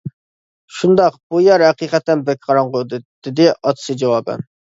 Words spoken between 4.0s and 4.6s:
جاۋابەن.